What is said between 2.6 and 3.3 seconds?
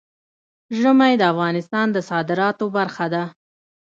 برخه ده.